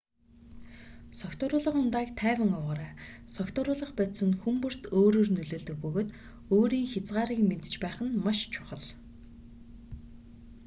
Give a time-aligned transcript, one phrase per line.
[1.19, 2.91] согтууруулах ундааг тайван уугаарай
[3.35, 6.09] согтууруулах бодис нь хүн бүрд өөрөөр нөлөөлдөг бөгөөд
[6.55, 8.83] өөрийн хязгаарыг мэдэж байх нь маш чухал